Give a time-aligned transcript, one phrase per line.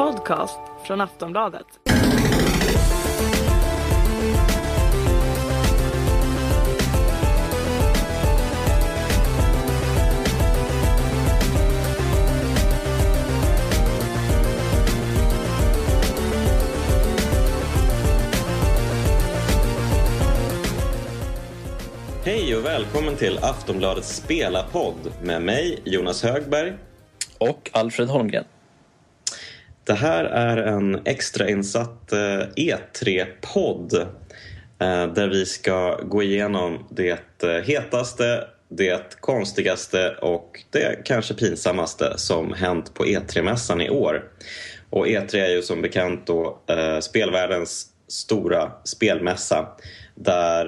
[0.00, 1.66] podcast från Aftonbladet.
[22.24, 26.72] Hej och välkommen till Aftonbladets spelarpodd med mig Jonas Högberg.
[27.38, 28.44] Och Alfred Holmgren.
[29.90, 32.12] Det här är en extrainsatt
[32.56, 34.06] E3-podd eh, e
[34.78, 42.12] eh, där vi ska gå igenom det eh, hetaste, det konstigaste och det kanske pinsammaste
[42.16, 44.24] som hänt på E3-mässan i år.
[44.90, 46.58] Och E3 är ju som bekant då
[47.00, 49.68] spelvärldens stora spelmässa
[50.14, 50.66] där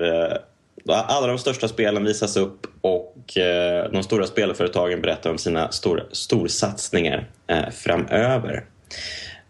[0.89, 3.17] alla de största spelen visas upp och
[3.93, 7.31] de stora spelföretagen berättar om sina stor, storsatsningar
[7.71, 8.65] framöver.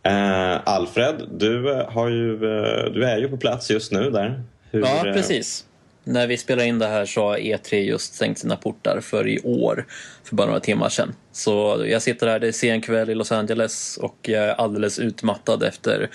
[0.09, 4.43] Uh, Alfred, du, har ju, uh, du är ju på plats just nu där.
[4.71, 5.65] Hur, ja, eh, precis.
[6.05, 9.41] När vi spelar in det här så har E3 just stängt sina portar för i
[9.41, 9.87] år,
[10.25, 11.15] för bara några timmar sedan.
[11.33, 14.99] Så jag sitter här, det är sen kväll i Los Angeles och jag är alldeles
[14.99, 16.11] utmattad efter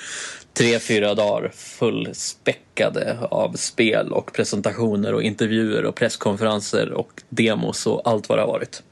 [0.53, 8.01] tre, fyra dagar fullspäckade av spel och presentationer och intervjuer och presskonferenser och demos och
[8.05, 8.83] allt vad det har varit.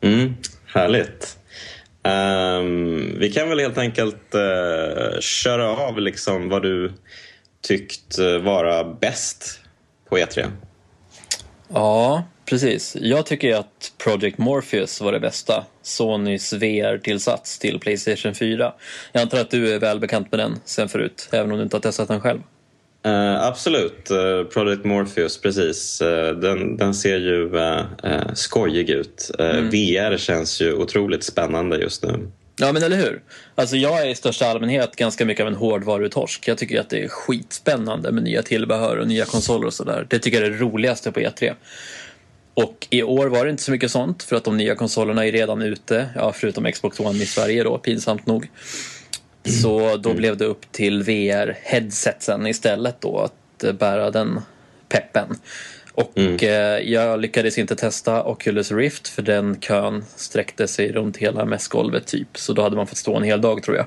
[0.00, 0.34] Mm,
[0.66, 1.38] härligt.
[2.08, 6.92] Um, vi kan väl helt enkelt uh, köra av liksom vad du
[7.60, 9.60] tyckt eh, vara bäst
[10.08, 10.46] på E3.
[11.68, 12.96] Ja, precis.
[13.00, 15.64] Jag tycker att Project Morpheus var det bästa.
[15.82, 18.72] Sonys VR-tillsats till Playstation 4.
[19.12, 21.76] Jag antar att du är väl bekant med den sen förut, även om du inte
[21.76, 22.40] har testat den själv.
[23.08, 26.02] Uh, absolut, uh, Project Morpheus, precis.
[26.02, 29.30] Uh, den, den ser ju uh, skojig ut.
[29.38, 29.70] Mm.
[29.70, 32.30] VR känns ju otroligt spännande just nu.
[32.60, 33.22] Ja men eller hur.
[33.54, 36.48] Alltså jag är i största allmänhet ganska mycket av en hårdvarutorsk.
[36.48, 40.06] Jag tycker att det är skitspännande med nya tillbehör och nya konsoler och sådär.
[40.10, 41.54] Det tycker jag är det roligaste på E3.
[42.54, 45.32] Och i år var det inte så mycket sånt för att de nya konsolerna är
[45.32, 46.08] redan ute.
[46.14, 48.48] Ja, förutom Xbox One i Sverige då, pinsamt nog.
[49.48, 54.40] Så då blev det upp till VR-headsetsen istället då att eh, bära den
[54.88, 55.36] peppen.
[55.92, 56.36] Och mm.
[56.36, 62.06] eh, jag lyckades inte testa Oculus Rift för den kön sträckte sig runt hela mässgolvet
[62.06, 62.28] typ.
[62.38, 63.86] Så då hade man fått stå en hel dag tror jag.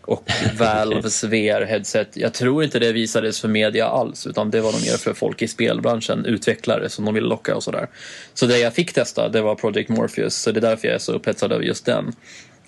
[0.00, 4.80] Och Valves VR-headset, jag tror inte det visades för media alls utan det var nog
[4.80, 7.88] mer för folk i spelbranschen, utvecklare som de ville locka och sådär.
[8.34, 10.98] Så det jag fick testa det var Project Morpheus så det är därför jag är
[10.98, 12.12] så upphetsad över just den.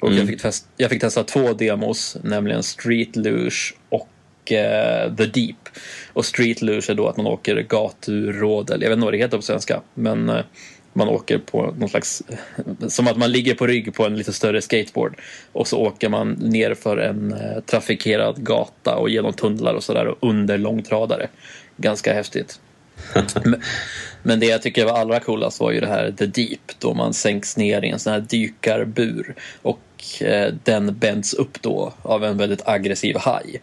[0.01, 0.19] Och mm.
[0.19, 5.69] jag, fick testa, jag fick testa två demos, nämligen Street Luge och eh, The Deep.
[6.13, 9.37] Och Street Luge är då att man åker gaturådel, jag vet inte vad det heter
[9.37, 10.45] på svenska, men eh,
[10.93, 12.23] man åker på någon slags,
[12.89, 15.21] som att man ligger på rygg på en lite större skateboard
[15.53, 20.07] och så åker man ner för en eh, trafikerad gata och genom tunnlar och sådär
[20.07, 21.29] och under långtradare.
[21.77, 22.61] Ganska häftigt.
[24.23, 27.15] Men det jag tycker var allra coolast var ju det här The Deep då man
[27.15, 29.81] sänks ner i en sån här dykarbur och
[30.21, 33.63] eh, den bänds upp då av en väldigt aggressiv haj.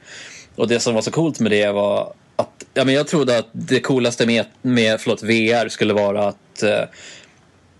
[0.55, 3.49] Och det som var så coolt med det var att ja, men jag trodde att
[3.51, 6.83] det coolaste med, med förlåt, VR skulle vara att eh,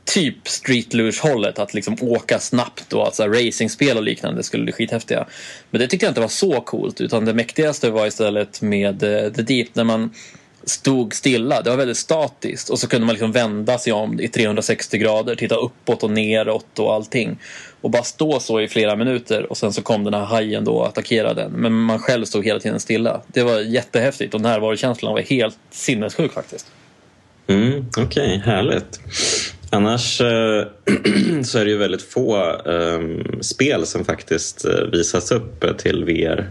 [0.06, 5.25] typ street hållet att liksom åka snabbt och alltså racingspel och liknande skulle bli skithäftiga.
[5.72, 9.31] Men det tyckte jag inte var så coolt utan det mäktigaste var istället med eh,
[9.31, 10.14] The Deep när man
[10.63, 11.62] stod stilla.
[11.62, 15.35] Det var väldigt statiskt och så kunde man liksom vända sig om i 360 grader,
[15.35, 17.38] titta uppåt och neråt och allting.
[17.81, 20.72] Och bara stå så i flera minuter och sen så kom den här hajen då
[20.72, 21.52] och attackerade den.
[21.52, 23.22] Men man själv stod hela tiden stilla.
[23.28, 26.66] Det var jättehäftigt och närvarokänslan var helt sinnessjuk faktiskt.
[27.47, 29.00] Mm, Okej, okay, härligt.
[29.69, 30.28] Annars äh,
[31.44, 33.00] så är det ju väldigt få äh,
[33.41, 36.50] spel som faktiskt eh, visas upp till VR.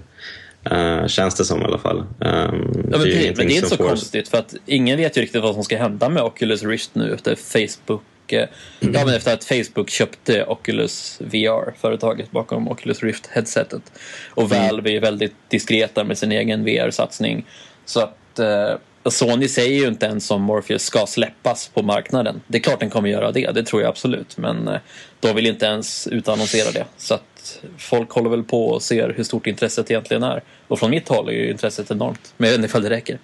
[0.71, 1.99] Uh, känns det som i alla fall.
[1.99, 3.89] Um, ja, men det, det, men det är inte så får...
[3.89, 7.15] konstigt för att ingen vet ju riktigt vad som ska hända med Oculus Rift nu
[7.15, 8.03] efter Facebook
[8.33, 8.95] mm.
[8.95, 13.83] ja, men efter att Facebook köpte Oculus VR, företaget bakom Oculus Rift-headsetet.
[14.31, 14.67] Och mm.
[14.67, 17.47] Valve är väldigt diskreta med sin egen VR-satsning.
[17.85, 22.41] Så att uh, Sony säger ju inte ens om Morpheus ska släppas på marknaden.
[22.47, 24.37] Det är klart den kommer göra det, det tror jag absolut.
[24.37, 24.77] Men uh,
[25.21, 26.85] de vill inte ens utannonsera det.
[26.97, 27.32] Så att
[27.79, 30.43] folk håller väl på och ser hur stort intresset egentligen är.
[30.69, 32.35] Och från mitt håll är ju intresset enormt.
[32.37, 33.19] Men jag vet inte ifall det räcker.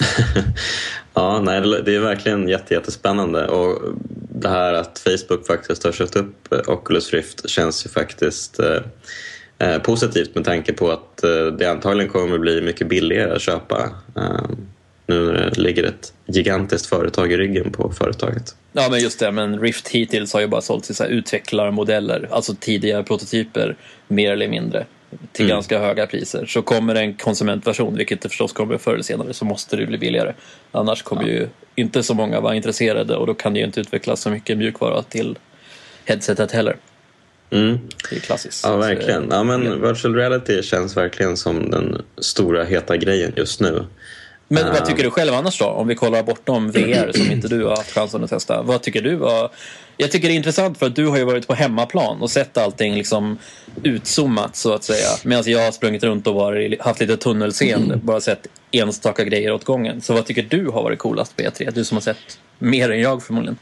[1.14, 3.94] ja, nej, det är verkligen jättespännande och
[4.34, 8.80] det här att Facebook faktiskt har köpt upp Oculus Rift känns ju faktiskt eh,
[9.58, 13.42] eh positivt med tanke på att eh, det antagligen kommer att bli mycket billigare att
[13.42, 13.90] köpa.
[14.16, 14.68] Ehm,
[15.06, 18.56] Eh, nu när det ligger ett gigantiskt företag i ryggen på företaget.
[18.72, 19.32] Ja, men just det.
[19.32, 23.76] Men Rift hittills har ju bara sålt till så utvecklarmodeller, alltså tidiga prototyper,
[24.08, 24.86] mer eller mindre,
[25.32, 25.56] till Mm.
[25.56, 26.46] ganska höga priser.
[26.46, 29.86] Så kommer det en konsumentversion, vilket det förstås kommer förr eller senare, så måste det
[29.86, 30.32] bli billigare.
[30.72, 34.20] Annars kommer ju inte så många vara intresserade och då kan det ju inte utvecklas
[34.20, 35.38] så mycket mjukvara till
[36.04, 36.76] headsetet heller.
[37.50, 37.78] Mm.
[38.10, 38.64] Det är klassiskt.
[38.64, 39.28] Ja, verkligen.
[39.30, 39.74] Ja, men Ja.
[39.74, 43.84] virtual reality känns verkligen som den stora heta grejen just nu.
[44.48, 45.66] Men vad tycker du själv annars då?
[45.66, 48.62] Om vi kollar bortom VR som inte du har haft chansen att testa.
[48.62, 49.16] Vad tycker du?
[49.16, 49.50] Var...
[49.96, 52.58] Jag tycker det är intressant för att du har ju varit på hemmaplan och sett
[52.58, 53.38] allting liksom
[53.82, 55.08] utzoomat så att säga.
[55.24, 57.96] Medan jag har sprungit runt och varit, haft lite tunnelseende.
[57.96, 60.00] Bara sett enstaka grejer åt gången.
[60.00, 61.70] Så vad tycker du har varit coolast på E3?
[61.74, 63.58] Du som har sett mer än jag förmodligen.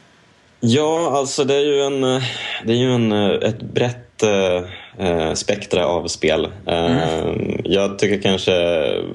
[0.60, 2.22] Ja, alltså det är ju, en, eh,
[2.64, 4.22] det är ju en, eh, ett brett
[4.98, 6.48] eh, spektra av spel.
[6.66, 6.98] Eh,
[7.64, 8.52] Jag tycker kanske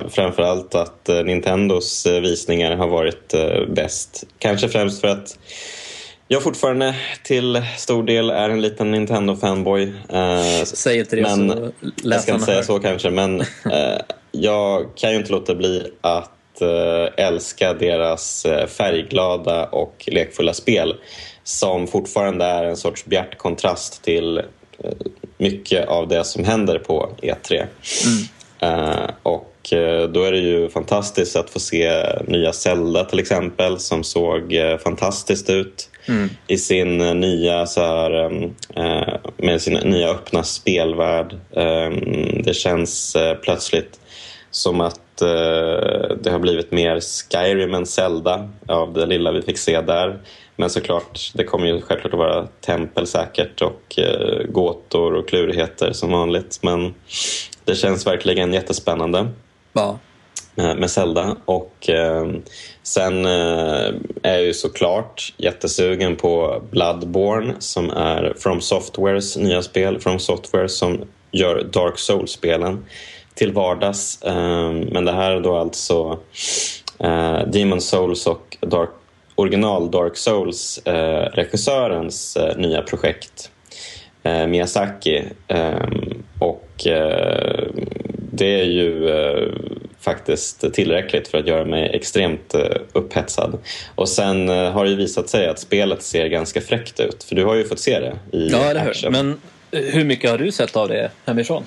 [0.10, 3.34] framförallt att eh, Nintendos eh, visningar har varit
[3.70, 4.24] bäst.
[4.40, 5.40] Kanske främst för att
[6.28, 9.94] jag fortfarande till stor del är en liten Nintendo-fanboy.
[10.66, 11.72] Säg inte det Men- så
[12.04, 12.64] jag ska inte säga hör.
[12.64, 13.44] så kanske, men
[14.32, 16.32] jag kan ju inte låta bli att
[17.18, 20.96] älska deras färgglada och lekfulla spel
[21.44, 24.42] som fortfarande är en sorts bjärt kontrast till
[25.38, 27.66] mycket av det som händer på E3.
[28.60, 33.80] Eh, och eh, då är det ju fantastiskt att få se nya Zelda till exempel
[33.80, 35.90] som såg eh, fantastiskt ut
[36.48, 41.36] i sin nya så här, em, eh, med sin nya öppna spelvärld.
[41.56, 44.00] Em, det känns plötsligt
[44.52, 49.82] som att det har blivit mer Skyrim än Zelda av det lilla vi fick se
[49.82, 50.20] där.
[50.56, 55.92] Men såklart, det kommer ju självklart att vara tempel säkert och eh, gåtor och klurigheter
[55.94, 56.60] som vanligt.
[56.62, 56.94] Men
[57.66, 59.28] det känns verkligen jättespännande
[59.74, 60.00] Ja.
[60.56, 61.36] eh, med Zelda.
[61.46, 62.28] Och eh,
[62.84, 63.94] sen eh,
[64.24, 70.00] är jag ju såklart jättesugen på Bloodborne som är From Softwares nya spel.
[70.00, 72.86] From Software som gör Dark Souls-spelen
[73.34, 74.22] till vardags.
[74.24, 76.20] Eh, men det här är då alltså
[77.00, 78.90] eh, Demon Souls och Dark,
[79.36, 83.52] original Dark Souls-regissörens eh, nya projekt
[84.24, 85.24] eh, Miyazaki.
[85.48, 87.68] Ehm, och eh,
[88.32, 89.48] det är ju eh,
[90.00, 92.62] faktiskt tillräckligt för att göra mig extremt eh,
[92.94, 93.58] upphetsad.
[93.96, 97.24] Och sen eh, har det ju visat sig att spelet ser ganska fräckt ut.
[97.24, 98.78] För du har ju fått se det i Ja, hur?
[98.78, 99.12] action.
[99.12, 99.42] Men
[99.72, 101.64] eh, hur mycket har du sett av det hemifrån?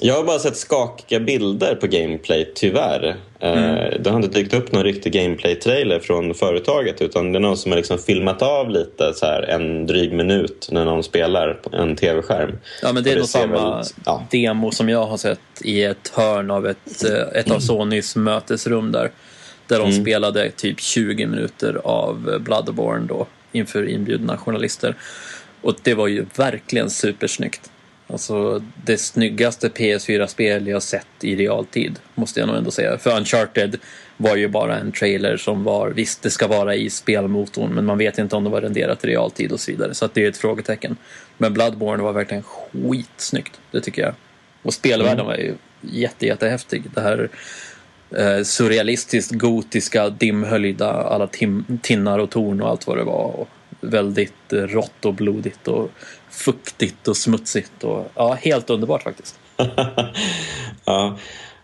[0.00, 3.16] Jag har bara sett skakiga bilder på gameplay, tyvärr.
[3.40, 7.56] Eh, Det har inte dykt upp någon riktig gameplay-trailer från företaget utan det är någon
[7.56, 11.76] som har liksom filmat av lite så här en dryg minut när någon spelar på
[11.76, 12.58] en tv-skärm.
[12.82, 14.26] Ja, men det är nog samma väl- ja.
[14.30, 18.92] demo som jag har sett i ett hörn av ett, eh, ett av Sonys mötesrum
[18.92, 19.10] där.
[19.66, 20.02] Där de Mm.
[20.02, 24.94] spelade typ 20 minuter av Bloodborne då inför inbjudna journalister.
[25.62, 27.70] Och det var ju verkligen supersnyggt.
[28.10, 32.98] Alltså det snyggaste PS4-spel jag sett i realtid, måste jag nog ändå säga.
[32.98, 33.76] För Uncharted
[34.16, 37.98] var ju bara en trailer som var, visst det ska vara i spelmotorn, men man
[37.98, 39.94] vet inte om det var renderat i realtid och så vidare.
[39.94, 40.96] Så att det är ett frågetecken.
[41.38, 44.14] Men Bloodborne var verkligen skitsnyggt, det tycker jag.
[44.62, 46.82] Och spelvärlden var ju jätte, jättehäftig.
[46.94, 47.28] Det här
[48.16, 53.40] eh, surrealistiskt gotiska, dimhöljda, alla tim- tinnar och torn och allt vad det var.
[53.40, 53.48] Och
[53.80, 55.90] väldigt eh, rått och blodigt och
[56.38, 57.84] fuktigt och smutsigt.
[57.84, 59.38] Och, ja, helt underbart faktiskt.
[60.84, 61.16] ja,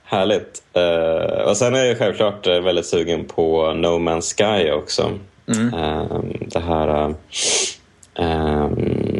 [0.04, 0.62] härligt.
[0.72, 5.18] Eh, och sen är jag självklart eh, väldigt sugen på No Man's Sky också.
[5.46, 5.74] Mm.
[5.74, 7.14] Eh, det här
[8.14, 8.70] eh,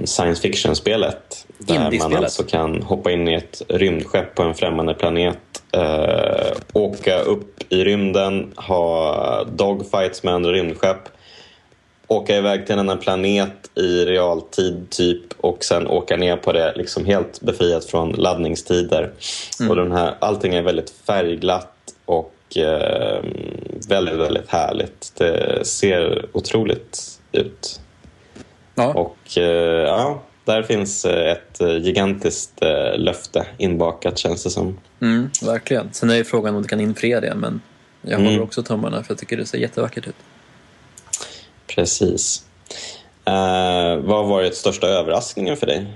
[0.05, 1.47] science fiction-spelet.
[1.59, 5.39] Där man alltså kan hoppa in i ett rymdskepp på en främmande planet.
[5.73, 11.09] Eh, åka upp i rymden, ha dogfights med andra rymdskepp
[12.17, 16.73] åka iväg till en annan planet i realtid typ och sen åka ner på det
[16.77, 19.11] liksom helt befriat från laddningstider.
[19.69, 21.71] Och den här, allting är väldigt färgglatt
[22.05, 23.25] och eh,
[23.89, 25.13] väldigt, väldigt härligt.
[25.17, 27.81] Det ser otroligt ut.
[28.75, 34.51] Ja, Och eh, ja, där finns eh, ett eh, gigantiskt eh, löfte inbakat känns det
[34.51, 34.79] som.
[35.01, 35.89] mm, verkligen.
[35.93, 37.61] Sen är ju frågan om du kan infria det, men
[38.03, 38.25] jag Mm.
[38.27, 40.15] håller också tummarna för jag tycker det ser jättevackert ut.
[41.75, 42.45] Precis.
[43.25, 45.87] Eh, vad har varit största överraskningen för dig?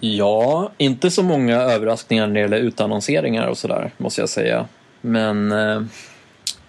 [0.00, 4.68] Ja, inte så många överraskningar när det gäller utannonseringar och sådär, måste jag säga.
[5.00, 5.52] Men...
[5.52, 5.82] Eh,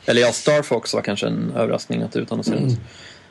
[0.06, 2.74] eller ja, Star Fox var kanske en överraskning att det utannonserades.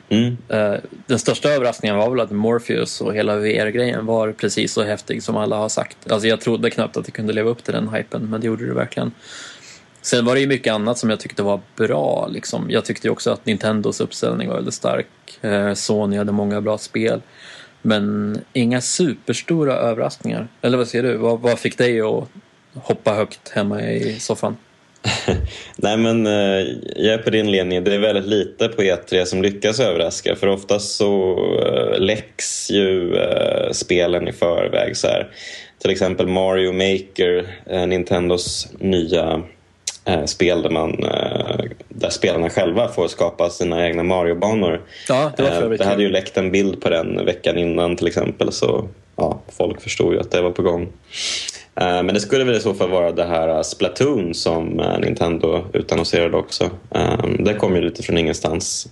[0.09, 0.37] Mm.
[0.49, 5.23] Eh, den största överraskningen var väl att Morpheus och hela VR-grejen var precis så häftig
[5.23, 6.11] som alla har sagt.
[6.11, 8.67] Alltså jag trodde knappt att det kunde leva upp till den hypen, men det gjorde
[8.67, 9.11] det verkligen.
[10.01, 12.27] Sen var det ju mycket annat som jag tyckte var bra.
[12.27, 12.65] Liksom.
[12.69, 15.07] Jag tyckte också att Nintendos uppställning var väldigt stark.
[15.41, 17.21] Eh, Sony hade många bra spel.
[17.81, 20.47] Men inga superstora överraskningar.
[20.61, 21.17] Eller vad säger du?
[21.17, 22.27] Vad, vad fick dig att
[22.73, 24.57] hoppa högt hemma i soffan?
[25.75, 27.81] Nej men eh, jag är på din linje.
[27.81, 33.15] Det är väldigt lite på E3 som lyckas överraska för oftast så eh, läcks ju
[33.15, 34.97] eh, spelen i förväg.
[34.97, 35.31] Så här.
[35.81, 39.43] Till exempel Mario Maker, eh, Nintendos nya
[40.25, 40.95] spel där, man,
[41.89, 44.81] där spelarna själva får skapa sina egna Mario-banor.
[45.07, 48.51] Ja, det, var det hade ju läckt en bild på den veckan innan till exempel
[48.51, 50.87] så ja, folk förstod ju att det var på gång.
[51.75, 54.99] Eh, men det skulle väl i så fall vara det här eh, Splatoon som eh,
[54.99, 56.69] Nintendo utannonserade också.
[57.39, 58.87] Det kom ju lite från ingenstans.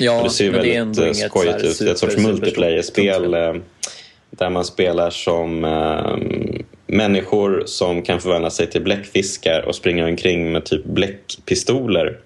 [0.00, 1.78] Ja, det ser ju väldigt skojigt ut.
[1.78, 3.30] Det är ett sorts multiplayer-spel
[4.30, 5.64] där man spelar som
[6.86, 12.18] människor som kan förvandla sig till bläckfiskar och springa omkring med typ bläckpistoler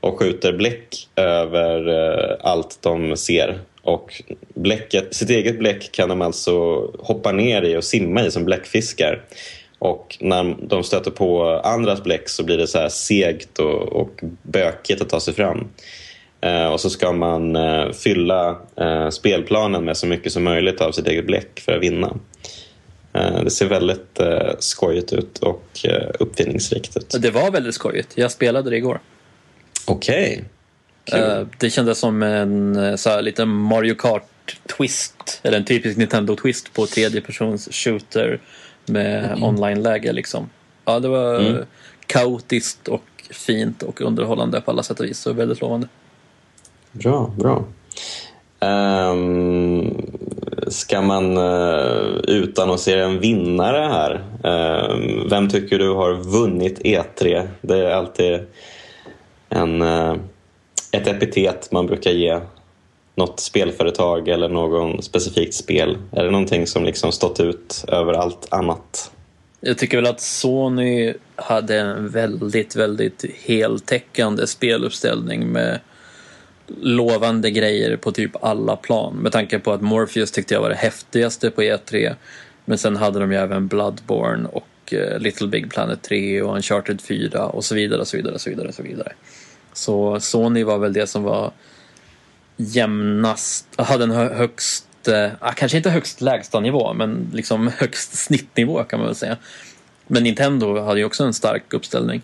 [0.00, 4.22] och skjuter bläck över eh, allt de ser och
[4.54, 6.52] bläcket, sitt eget bläck kan de alltså
[6.98, 9.22] hoppa ner i och simma i som bläckfiskar.
[9.78, 14.20] Och när de stöter på andras bläck så blir det så här segt och, och
[14.42, 15.68] bökigt att ta sig fram.
[16.40, 20.92] Eh, och så ska man eh, fylla eh, spelplanen med så mycket som möjligt av
[20.92, 22.16] sitt eget bläck för att vinna.
[23.14, 27.16] Eh, det ser väldigt eh, skojigt ut och eh, uppfinningsrikt ut.
[27.20, 28.12] Det var väldigt skojigt.
[28.14, 29.00] Jag spelade det igår.
[29.86, 30.44] Okej.
[31.06, 31.44] Okay.
[31.58, 37.68] Det kändes som en så här, liten Mario Kart-twist, eller en typisk Nintendo-twist på tredjepersons
[37.72, 38.40] shooter
[38.86, 39.42] med mm.
[39.42, 40.12] online-läge.
[40.12, 40.50] Liksom.
[40.84, 41.64] Ja, det var mm.
[42.06, 45.88] kaotiskt och fint och underhållande på alla sätt och vis, så väldigt lovande.
[46.92, 47.64] Bra, bra.
[48.60, 50.06] Um,
[50.68, 54.24] ska man eh, uh, utannonsera en vinnare här?
[54.42, 57.48] Um, vem tycker du har vunnit E3?
[57.60, 58.40] Det är alltid
[59.48, 59.82] en...
[59.82, 60.16] Uh,
[60.92, 62.40] ett epitet man brukar ge
[63.14, 65.98] något spelföretag eller någon specifikt spel?
[66.12, 69.10] Är det någonting som liksom stått ut över allt annat?
[69.60, 75.80] Jag tycker väl att Sony hade en väldigt, väldigt heltäckande speluppställning med
[76.80, 79.16] lovande grejer på typ alla plan.
[79.16, 82.14] Med tanke på att Morpheus tyckte jag var det häftigaste på E3.
[82.64, 87.00] Men sen hade de ju även Bloodborne och eh, Little Big Planet 3 och Uncharted
[87.00, 88.68] 4 och så vidare, och så vidare, och så vidare.
[88.68, 89.12] Och så vidare.
[89.72, 91.52] Så Sony var väl det som var
[92.56, 98.84] jämnast, hade en högst, eh, ah, kanske inte högst lägsta nivå, men liksom högst snittnivå
[98.84, 99.36] kan man väl säga.
[100.06, 102.22] Men Nintendo hade ju också en stark uppställning.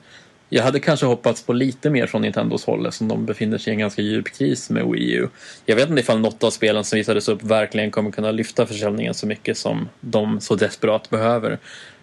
[0.52, 3.74] Jag hade kanske hoppats på lite mer från Nintendos håll eftersom de befinner sig i
[3.74, 5.28] en ganska djup kris med Wii U.
[5.66, 9.14] Jag vet inte ifall något av spelen som visades upp verkligen kommer kunna lyfta försäljningen
[9.14, 11.58] så mycket som de så desperat behöver.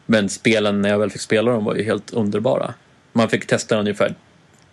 [0.05, 2.73] Men spelen när jag väl fick spela dem var ju helt underbara.
[3.13, 4.15] Man fick testa ungefär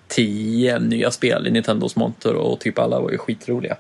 [0.09, 3.77] tio nya spel i Nintendos monter och typ alla var ju skitroliga.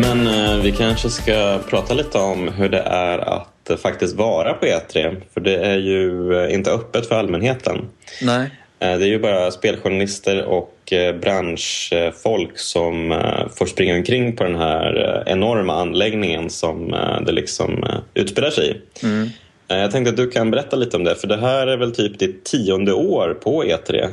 [0.00, 4.52] Men eh, vi kanske ska prata lite om hur det är att eh, faktiskt vara
[4.54, 5.16] på E3.
[5.34, 7.88] För det är ju eh, inte öppet för allmänheten.
[8.22, 8.50] Nej.
[8.78, 14.44] Eh, det är ju bara speljournalister och eh, branschfolk som eh, får springa omkring på
[14.44, 16.90] den här enorma anläggningen som
[17.26, 19.06] det liksom utspelar sig i.
[19.06, 19.28] Mm.
[19.68, 22.18] Jag tänkte att du kan berätta lite om det, för det här är väl typ
[22.18, 24.08] ditt tionde år på E3?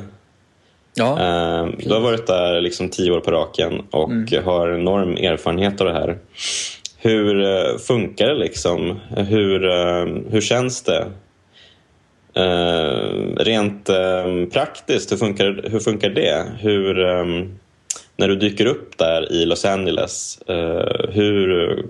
[0.98, 1.70] Ja.
[1.80, 4.46] Du har varit där liksom tio år på raken och mm.
[4.46, 6.18] har enorm erfarenhet av det här.
[6.98, 9.00] Hur funkar det liksom?
[9.16, 9.60] Hur,
[10.32, 11.06] hur känns det?
[12.38, 13.90] Uh, rent
[14.54, 16.46] praktiskt, hur funkar, hur funkar det?
[16.60, 16.96] Hur,
[18.18, 21.86] när du dyker upp där i Los Angeles, uh, hur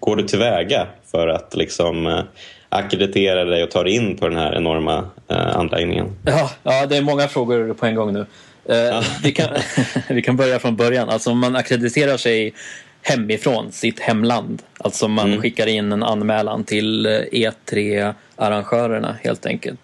[0.00, 2.22] går du tillväga för att liksom
[2.68, 6.06] akkreditera dig och ta dig in på den här enorma anläggningen?
[6.26, 8.26] Ja, ja, det är många frågor på en gång nu.
[8.66, 9.04] Ja.
[9.22, 9.48] vi, kan,
[10.08, 11.08] vi kan börja från början.
[11.08, 12.54] Alltså man akkrediterar sig
[13.02, 14.62] hemifrån sitt hemland.
[14.78, 15.42] Alltså man mm.
[15.42, 19.80] skickar in en anmälan till E3-arrangörerna helt enkelt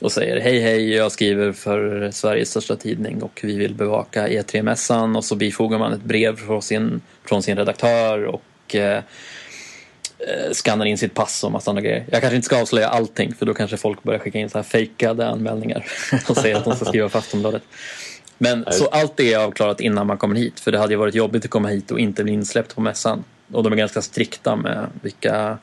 [0.00, 5.16] och säger hej hej, jag skriver för Sveriges största tidning och vi vill bevaka E3-mässan
[5.16, 9.02] och så bifogar man ett brev från sin, från sin redaktör och eh, eh,
[10.52, 12.04] skannar in sitt pass och massa andra grejer.
[12.10, 14.62] Jag kanske inte ska avslöja allting för då kanske folk börjar skicka in så här
[14.62, 15.86] fejkade anmälningar
[16.28, 17.62] och säger att de ska skriva för Aftonbladet.
[18.38, 20.60] Men så allt det är avklarat innan man kommer hit.
[20.60, 23.24] För det hade ju varit jobbigt att komma hit och inte bli insläppt på mässan.
[23.52, 25.58] Och de är ganska strikta med vilka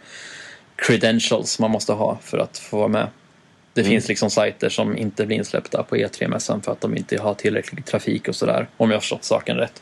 [0.76, 3.08] credentials man måste ha för att få vara med.
[3.74, 7.34] Det finns liksom sajter som inte blir insläppta på E3-mässan för att de inte har
[7.34, 8.68] tillräcklig trafik och sådär.
[8.78, 9.82] Om jag har förstått saken rätt.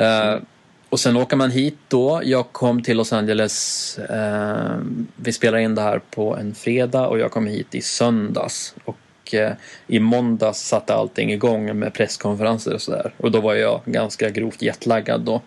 [0.00, 0.42] Uh,
[0.88, 2.20] och sen åker man hit då.
[2.24, 3.98] Jag kom till Los Angeles.
[3.98, 4.76] eh,
[5.16, 8.74] vi spelar in det här på en fredag och jag kom hit i söndags.
[8.84, 9.52] Och eh,
[9.86, 13.14] i måndags satte allting igång med presskonferenser och sådär.
[13.16, 15.42] Och då var jag ganska grovt jetlaggad då.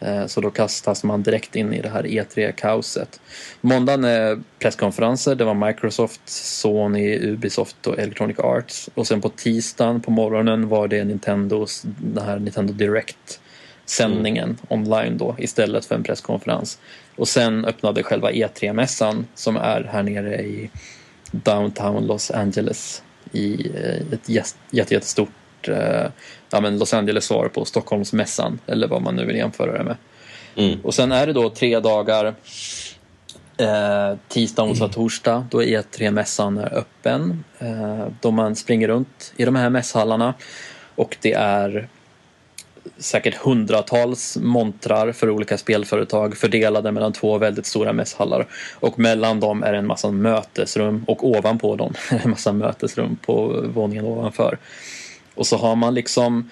[0.00, 3.20] Eh, så då kastas man direkt in i det här E3-kaoset.
[3.60, 5.34] Måndagen är presskonferenser.
[5.34, 8.90] Det var Microsoft, Sony, Ubisoft och Electronic Arts.
[8.94, 13.40] Och sen på tisdagen på morgonen var det Nintendos, den här Nintendo Direct
[13.84, 14.58] sändningen mm.
[14.68, 16.78] online då istället för en presskonferens.
[17.16, 20.70] Och sen öppnade själva E3-mässan som är här nere i
[21.30, 26.06] downtown Los Angeles i eh, ett jättestort eh,
[26.50, 29.96] ja, men Los Angeles svar på Stockholmsmässan eller vad man nu vill jämföra det med.
[30.56, 30.80] Mm.
[30.82, 32.34] Och sen är det då tre dagar
[33.56, 37.44] eh, tisdag, onsdag, torsdag då E3-mässan är öppen.
[37.58, 40.34] Eh, då man springer runt i de här mässhallarna
[40.94, 41.88] och det är
[42.98, 48.46] säkert hundratals montrar för olika spelföretag fördelade mellan två väldigt stora mässhallar.
[48.74, 52.52] Och mellan dem är det en massa mötesrum och ovanpå dem är det en massa
[52.52, 54.58] mötesrum på våningen ovanför.
[55.34, 56.50] Och så har man liksom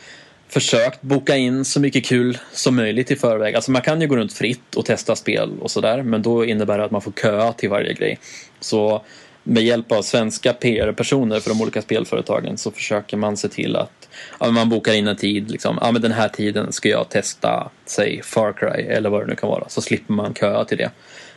[0.49, 3.55] försökt boka in så mycket kul som möjligt i förväg.
[3.55, 6.79] Alltså man kan ju gå runt fritt och testa spel och sådär men då innebär
[6.79, 8.19] det att man får köa till varje grej.
[8.61, 9.03] Så
[9.43, 14.09] med hjälp av svenska PR-personer för de olika spelföretagen så försöker man se till att
[14.41, 15.51] ja, man bokar in en tid.
[15.51, 19.27] Liksom, ja, men den här tiden ska jag testa, säg Far Cry eller vad det
[19.27, 19.69] nu kan vara.
[19.69, 20.91] Så slipper man köa till det.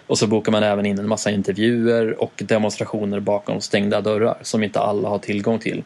[0.08, 4.64] Och så bokar man även in en massa intervjuer och demonstrationer bakom stängda dörrar som
[4.64, 5.84] inte alla har tillgång till.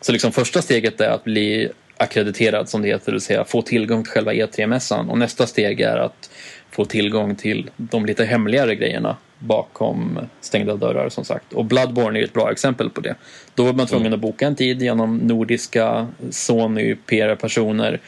[0.00, 3.62] Så liksom första steget är att bli akkrediterad som det heter, det vill säga få
[3.62, 5.08] tillgång till själva E3-mässan.
[5.10, 6.30] Och nästa steg är att
[6.70, 11.52] få tillgång till de lite hemligare grejerna bakom stängda dörrar som sagt.
[11.52, 13.14] Och Bloodborne är ett bra exempel på det.
[13.54, 14.16] Då var man tvungen mm.
[14.16, 18.00] att boka en tid genom nordiska Sony PR-personer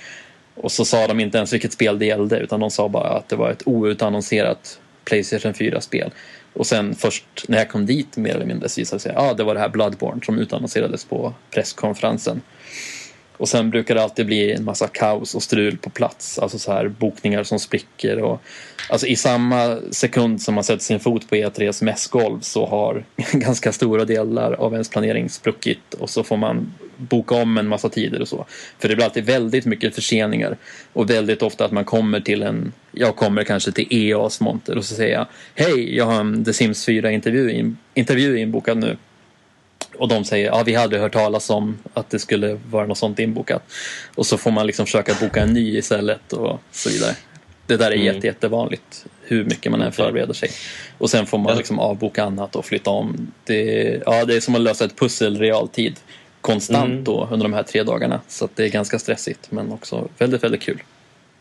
[0.54, 3.28] och så sa de inte ens vilket spel det gällde utan de sa bara att
[3.28, 6.10] det var ett outannonserat Playstation 4-spel.
[6.52, 9.30] Och sen först när jag kom dit mer eller mindre så visade det sig att
[9.30, 12.40] ah, det var det här Bloodborne som utannonserades på presskonferensen.
[13.42, 16.38] Och sen brukar det alltid bli en massa kaos och strul på plats.
[16.38, 18.22] Alltså så här bokningar som spricker.
[18.22, 18.42] Och,
[18.88, 23.72] alltså I samma sekund som man sätter sin fot på E3s mässgolv så har ganska
[23.72, 28.20] stora delar av ens planering spruckit och så får man boka om en massa tider
[28.20, 28.46] och så.
[28.78, 30.56] För det blir alltid väldigt mycket förseningar
[30.92, 34.84] och väldigt ofta att man kommer till en, jag kommer kanske till EAs monter och
[34.84, 38.96] så säger jag Hej, jag har en The Sims 4 intervju, intervju inbokad nu.
[39.98, 43.18] Och de säger ja vi hade hört talas om att det skulle vara något sånt
[43.18, 43.62] inbokat.
[44.14, 47.16] Och så får man liksom försöka boka en ny istället och så vidare.
[47.66, 48.06] Det där är mm.
[48.06, 50.50] jätte, jättevanligt hur mycket man än förbereder sig.
[50.98, 53.32] Och sen får man liksom avboka annat och flytta om.
[53.44, 53.62] Det,
[54.06, 56.00] ja, det är som att lösa ett pussel realtid
[56.40, 57.04] konstant mm.
[57.04, 58.20] då under de här tre dagarna.
[58.28, 60.82] Så det är ganska stressigt men också väldigt, väldigt kul.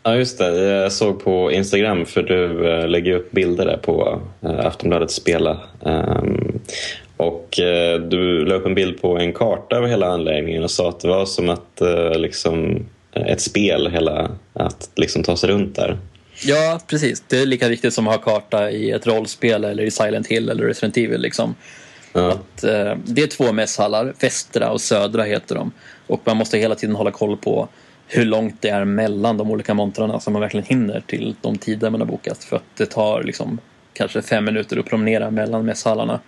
[0.04, 4.22] Ja just det, jag såg på Instagram för du äh, lägger upp bilder där på
[4.42, 5.60] äh, Aftonbladet Spela.
[7.21, 10.89] Och äh, du la upp en bild på en karta över hela anläggningen och sa
[10.89, 11.81] att det var som att
[12.15, 15.97] liksom, ett spel hela, att liksom ta sig runt där.
[16.43, 17.23] Ja, precis.
[17.27, 20.49] Det är lika viktigt som att ha karta i ett rollspel eller i Silent Hill
[20.49, 21.21] eller Resident Evil.
[21.21, 21.55] Liksom.
[22.13, 22.31] Ja.
[22.31, 25.71] Att, eh, det är två mässhallar, västra och södra heter de.
[26.07, 27.67] Och man måste hela tiden hålla koll på
[28.07, 31.89] hur långt det är mellan de olika montrarna så man verkligen hinner till de tider
[31.89, 32.43] man har bokat.
[32.43, 33.60] För att det tar liksom
[33.93, 36.19] kanske fem minuter att promenera mellan mässhallarna.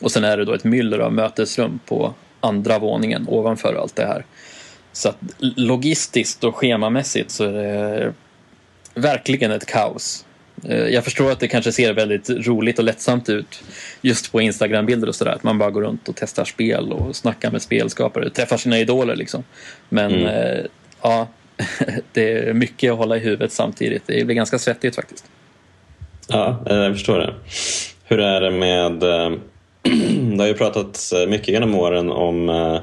[0.00, 4.06] Och sen är det då ett myller av mötesrum på andra våningen ovanför allt det
[4.06, 4.24] här.
[4.92, 8.12] Så att logistiskt och schemamässigt så är det
[8.94, 10.24] verkligen ett kaos.
[10.64, 13.62] Eh, jag förstår att det kanske ser väldigt roligt och lättsamt ut
[14.02, 15.32] just på Instagram-bilder och sådär.
[15.32, 19.16] Att man bara går runt och testar spel och snackar med spelskapare, träffar sina idoler
[19.16, 19.44] liksom.
[19.88, 20.26] Men mm.
[20.26, 20.64] eh,
[21.02, 21.28] ja,
[22.12, 24.02] det är mycket att hålla i huvudet samtidigt.
[24.06, 25.24] Det blir ganska svettigt faktiskt.
[26.28, 27.34] Ja, eh, jag förstår det.
[28.04, 29.02] Hur är det med...
[30.36, 32.80] Det har ju pratats eh, mycket genom åren om eh,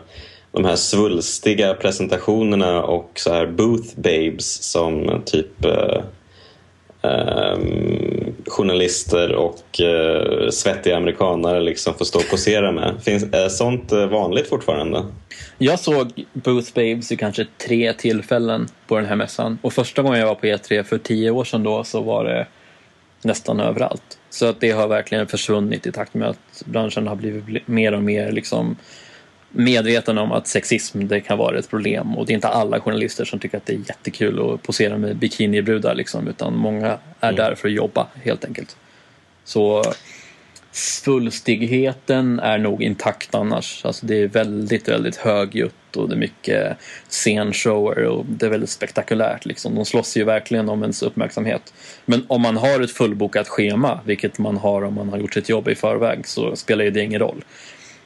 [0.52, 6.04] de här svulstiga presentationerna och så här booth babes som typ eh,
[7.02, 13.04] ehm, journalister och eh, svettiga amerikanare liksom får stå och posera med.
[13.04, 15.06] Finns, är sånt eh, vanligt fortfarande?
[15.58, 19.60] Jag såg Booth Babes i kanske tre tillfällen på den här mässan.
[19.62, 22.48] Och första gången jag var på E3 för tio år sedan då så var det
[23.22, 24.20] nästan överallt.
[24.38, 28.04] Så att det har verkligen försvunnit i takt med att branschen har blivit mer och
[28.04, 28.76] mer liksom
[29.50, 33.26] medveten om att sexism det kan vara ett problem och det är inte alla journalister
[33.26, 37.36] som tycker att det är jättekul att posera med bikinibrudar liksom, utan många är mm.
[37.36, 38.78] där för att jobba helt enkelt.
[39.44, 39.84] Så
[40.78, 43.86] svulstigheten är nog intakt annars.
[43.86, 46.78] Alltså det är väldigt, väldigt högljutt och det är mycket
[47.10, 49.46] scenshower och det är väldigt spektakulärt.
[49.46, 49.76] Liksom.
[49.76, 51.74] De slåss ju verkligen om ens uppmärksamhet.
[52.06, 55.50] Men om man har ett fullbokat schema, vilket man har om man har gjort sitt
[55.50, 57.44] jobb i förväg, så spelar ju det ingen roll.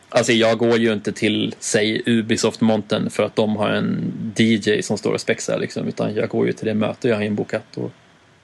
[0.10, 4.98] Alltså jag går ju inte till, säg Ubisoft-montern för att de har en DJ som
[4.98, 7.92] står och spexar liksom, utan jag går ju till det möte jag har inbokat och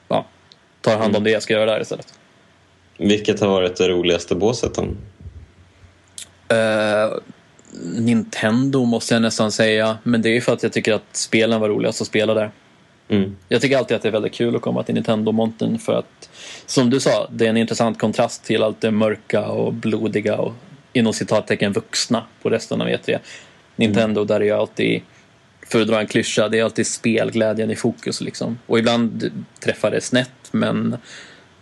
[0.07, 0.25] ja,
[0.81, 2.13] tar hand om det jag ska göra där istället.
[2.97, 4.81] Vilket har varit det roligaste båset då?
[6.55, 7.19] Uh,
[7.83, 11.69] Nintendo måste jag nästan säga, men det är för att jag tycker att spelen var
[11.69, 12.51] roligast att spela där.
[13.09, 13.35] Mm.
[13.49, 16.29] Jag tycker alltid att det är väldigt kul att komma till Nintendo-montern för att,
[16.65, 20.53] som du sa, det är en intressant kontrast till allt det mörka och blodiga och
[20.93, 23.19] inom citattecken vuxna på resten av E3.
[23.75, 25.01] Nintendo där är ju alltid,
[25.67, 28.59] för att dra en klyscha, det är alltid spelglädjen i fokus liksom.
[28.65, 30.97] Och ibland träffar det snett men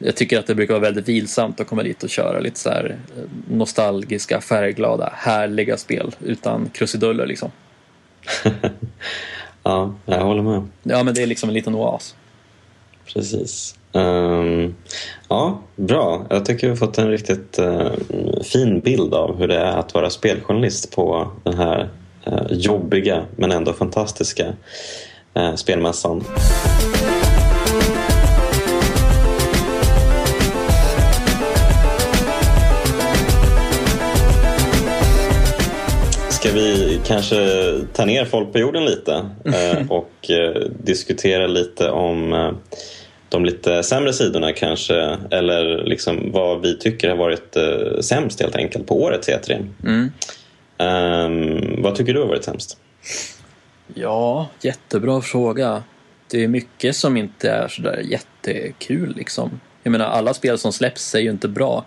[0.05, 2.69] jag tycker att det brukar vara väldigt vilsamt att komma dit och köra lite så
[2.69, 7.51] här eh, nostalgiska, färgglada, härliga spel utan krusiduller liksom.
[9.63, 10.67] ja, jag håller med.
[10.83, 12.15] Ja, men det är liksom en liten oas.
[13.13, 13.75] Precis.
[13.91, 14.75] Um,
[15.27, 16.25] ja, bra.
[16.29, 17.91] Jag tycker vi har fått en riktigt uh,
[18.43, 21.89] fin bild av hur det är att vara speljournalist på den här
[22.27, 24.53] uh, jobbiga men ändå fantastiska
[25.37, 26.23] uh, spelmässan.
[36.45, 37.35] Ska vi kanske
[37.93, 39.29] ta ner folk på jorden lite
[39.89, 40.31] och
[40.83, 42.31] diskutera lite om
[43.29, 48.55] de lite sämre sidorna kanske eller liksom vad vi tycker har varit eh, sämst helt
[48.55, 49.67] enkelt på årets E3.
[49.83, 50.11] Mm.
[50.77, 52.77] Um, vad tycker du har varit sämst?
[53.93, 55.83] Ja, jättebra fråga.
[56.31, 59.59] Det är mycket som inte är sådär jättekul liksom.
[59.83, 61.85] Jag menar alla spel som släpps är ju inte bra.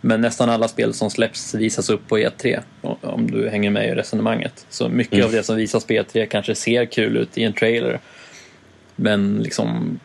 [0.00, 2.60] Men nästan alla spel som släpps visas upp på E3
[3.00, 4.66] om du hänger med i resonemanget.
[4.68, 5.26] Så mycket mm.
[5.26, 8.00] av det som visas på E3 kanske ser kul ut i en trailer
[8.96, 10.00] men liksom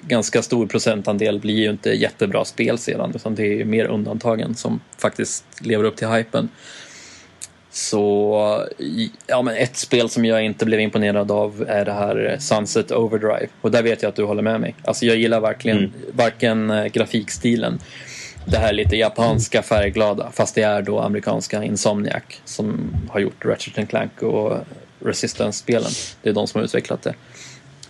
[0.00, 4.80] ganska stor procentandel blir ju inte jättebra spel sedan utan det är mer undantagen som
[4.98, 6.48] faktiskt lever upp till hypen.
[7.70, 8.66] Så
[9.26, 13.48] ja, men ett spel som jag inte blev imponerad av är det här Sunset Overdrive
[13.60, 14.74] och där vet jag att du håller med mig.
[14.84, 15.92] Alltså jag gillar verkligen mm.
[16.12, 17.78] varken eh, grafikstilen
[18.46, 23.88] det här lite japanska färgglada fast det är då amerikanska Insomniac som har gjort Ratchet
[23.88, 24.58] Clank och
[25.00, 25.90] Resistance-spelen.
[26.22, 27.14] Det är de som har utvecklat det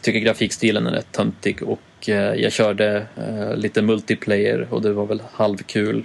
[0.04, 5.06] tycker grafikstilen är rätt töntig och eh, jag körde eh, lite multiplayer och det var
[5.06, 6.04] väl halvkul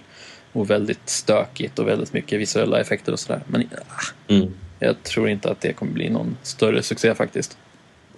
[0.52, 3.42] och väldigt stökigt och väldigt mycket visuella effekter och sådär.
[3.48, 4.54] Men ah, mm.
[4.80, 7.58] jag tror inte att det kommer bli någon större succé faktiskt.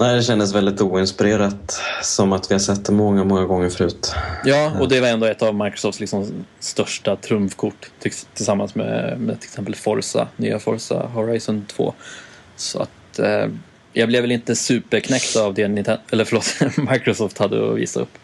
[0.02, 1.82] Nej, det kändes väldigt oinspirerat.
[2.04, 4.14] Som att vi har sett det många, många gånger förut.
[4.46, 7.92] Ja, och det var ändå ett av Microsofts liksom största trumfkort
[8.34, 11.94] tillsammans med, med till exempel Forza, nya Forza Horizon 2.
[12.56, 13.48] Så att eh,
[13.94, 18.18] jag blev väl inte superknäckt av det Nintendo, eller förlåt, Microsoft hade att visa upp.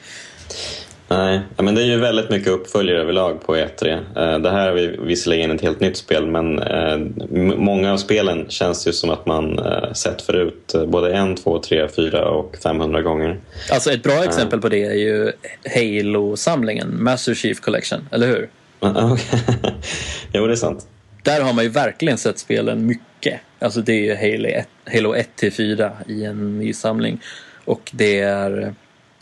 [1.09, 3.93] Nej, men det är ju väldigt mycket uppföljare överlag på E3.
[4.15, 6.97] Eh, det här är visserligen ett helt nytt spel men eh,
[7.57, 11.87] många av spelen känns ju som att man eh, sett förut både en, två, tre,
[11.87, 13.39] fyra och 500 gånger.
[13.71, 15.31] Alltså ett bra exempel på det är ju
[15.75, 18.49] Halo-samlingen, Master Chief Collection, eller hur?
[20.33, 20.87] jo, det är sant.
[21.23, 23.39] Där har man ju verkligen sett spelen mycket.
[23.59, 27.21] Alltså det är ju Halo 1, Halo 1 till 4 i en ny samling.
[27.65, 28.73] Och det är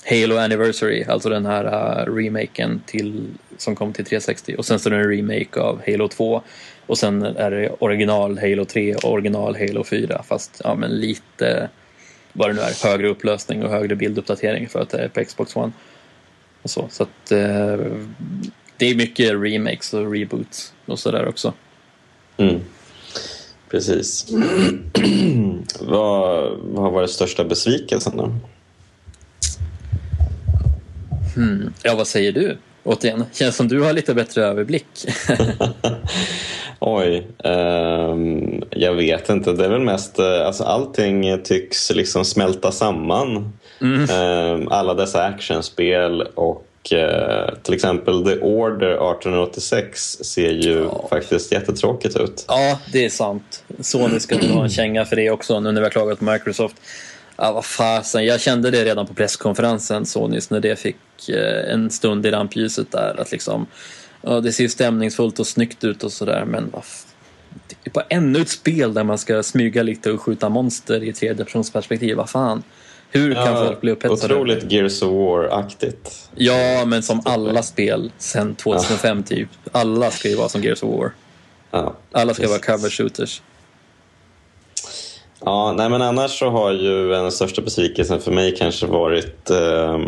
[0.09, 4.55] Halo Anniversary, alltså den här uh, remaken till, som kom till 360.
[4.57, 6.41] Och sen så är det en remake av Halo 2.
[6.87, 11.69] Och sen är det original Halo 3 och original Halo 4 fast ja, men lite
[12.33, 15.55] vad det nu är, högre upplösning och högre bilduppdatering för att det är på Xbox
[15.55, 15.71] One.
[16.61, 17.97] Och så så att uh,
[18.77, 21.53] det är mycket remakes och reboots och sådär också.
[22.37, 22.59] Mm.
[23.69, 24.27] Precis.
[25.79, 28.31] vad, vad har varit största besvikelsen då?
[31.83, 32.57] Ja, vad säger du?
[32.83, 34.85] Återigen, känns som du har lite bättre överblick.
[36.79, 39.53] Oj, um, jag vet inte.
[39.53, 43.53] Det är väl mest, uh, alltså allting tycks liksom smälta samman.
[43.81, 44.01] Mm.
[44.01, 51.07] Um, alla dessa actionspel och Eh, till exempel The Order 1886 ser ju ja.
[51.09, 52.45] faktiskt jättetråkigt ut.
[52.47, 53.63] Ja, det är sant.
[53.79, 56.75] Sony ska ha en känga för det också nu när vi har klagat på Microsoft.
[57.37, 61.89] Ja, vad fasen, jag kände det redan på presskonferensen, Sonys, när det fick eh, en
[61.89, 63.15] stund i rampljuset där.
[63.21, 63.65] Att liksom,
[64.21, 66.83] ja, det ser stämningsfullt och snyggt ut och sådär, men vad
[67.67, 71.13] det är bara ännu ett spel där man ska smyga lite och skjuta monster i
[71.13, 72.15] tredjepersonsperspektiv.
[72.17, 72.63] Vad fan?
[73.11, 74.33] Hur kan folk bli upphetsade?
[74.33, 76.29] Otroligt Gears of War-aktigt.
[76.35, 79.49] Ja, men som alla spel sen 2005 typ.
[79.71, 81.11] Alla ska ju vara som Gears of War.
[81.71, 82.67] Ja, Alla ska precis.
[82.67, 83.41] vara cover shooters.
[85.45, 89.99] Ja, nej men annars så har ju den största besvikelsen för mig kanske varit eh,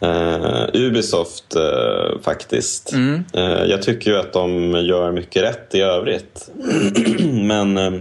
[0.00, 2.92] eh, Ubisoft eh, faktiskt.
[2.92, 3.24] Mm.
[3.34, 6.50] Eh, jag tycker ju att de gör mycket rätt i övrigt.
[7.32, 7.92] men eh,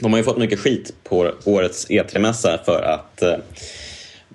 [0.00, 3.34] de har ju fått mycket skit på årets E3-mässa för att eh,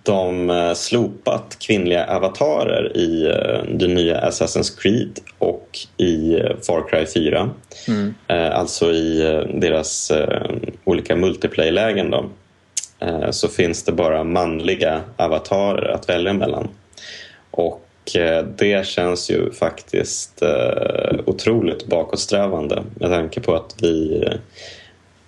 [0.08, 6.90] de eh, slopat kvinnliga avatarer i eh, det nya Assassin's Creed och i eh, Far
[6.90, 7.50] Cry 4.
[7.88, 8.14] Mm.
[8.28, 9.20] Alltså i
[9.54, 10.12] deras
[10.84, 12.26] olika multiplayer-lägen då,
[13.32, 16.70] så finns det bara manliga avatarer att välja mellan.
[17.52, 17.84] Och
[18.58, 20.44] det känns ju faktiskt
[21.26, 24.24] otroligt bakåtsträvande med tanke på att vi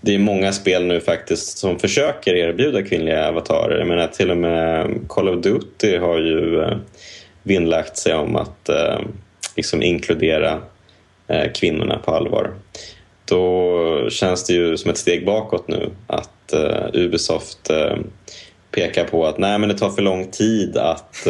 [0.02, 3.78] det är många spel nu faktiskt som försöker erbjuda kvinnliga avatarer.
[3.78, 6.78] Jag menar till och med Call of Duty har ju eh,
[7.44, 9.00] vinnlagt sig om att eh,
[9.56, 10.62] liksom inkludera
[11.28, 12.54] eh, kvinnorna på allvar.
[13.26, 16.54] Då känns det ju som ett steg bakåt nu att
[16.94, 17.72] Ubisoft
[18.72, 21.28] pekar på att nej men det tar för lång tid att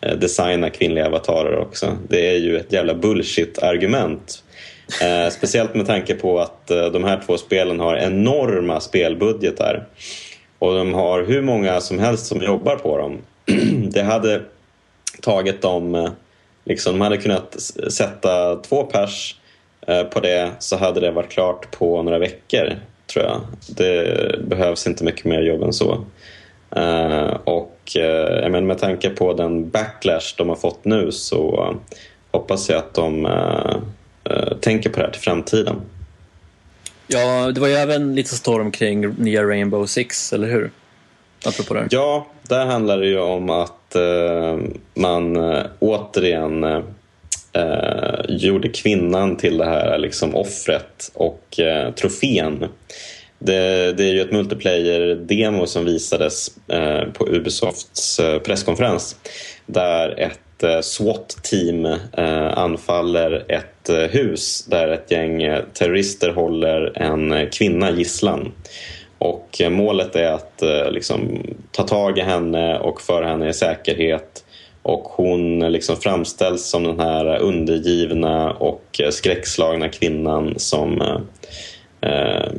[0.20, 1.96] designa kvinnliga avatarer också.
[2.08, 4.42] Det är ju ett jävla bullshit-argument.
[5.02, 9.86] Eh, speciellt med tanke på att eh, de här två spelen har enorma spelbudgetar.
[10.58, 13.18] Och de har hur många som helst som jobbar på dem.
[13.90, 14.42] det hade
[15.20, 16.10] tagit dem, eh,
[16.64, 17.56] liksom, de hade kunnat
[17.90, 19.36] sätta två pers
[19.86, 22.72] eh, på det så hade det varit klart på några veckor
[23.06, 23.40] tror jag.
[23.76, 26.04] Det behövs inte mycket mer jobb än så.
[26.76, 31.74] Eh, och eh, jag menar, med tanke på den backlash de har fått nu så
[32.30, 33.76] hoppas jag att de eh,
[34.60, 35.76] tänker på det här till framtiden.
[37.06, 40.70] Ja, det var ju även lite storm kring nya Rainbow Six, eller hur?
[41.46, 41.86] Apropå det.
[41.90, 44.58] Ja, där handlar det ju om att eh,
[44.94, 46.80] man eh, återigen eh,
[47.52, 52.64] eh, gjorde kvinnan till det här liksom, offret och eh, trofén.
[53.38, 59.16] Det, det är ju ett multiplayer-demo som visades eh, på Ubisofts eh, presskonferens
[59.66, 66.92] där ett eh, SWAT-team eh, anfaller ett Eh, hus där ett gäng eh, terrorister håller
[66.98, 68.52] en eh, kvinna gisslan.
[69.18, 74.44] Och målet är att liksom, ta tag i henne och föra henne i säkerhet.
[74.82, 81.00] Och hon liksom framställs som den här undergivna och skräckslagna kvinnan som...
[82.00, 82.52] eh,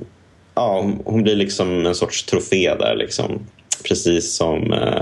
[0.55, 2.95] ja, hon- blir liksom en sorts trofé där.
[2.95, 3.47] Liksom.
[3.87, 5.01] Precis som eh,